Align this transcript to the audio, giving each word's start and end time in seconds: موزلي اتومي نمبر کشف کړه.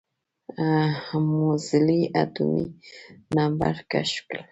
موزلي 1.29 2.01
اتومي 2.21 2.65
نمبر 3.35 3.73
کشف 3.91 4.17
کړه. 4.29 4.43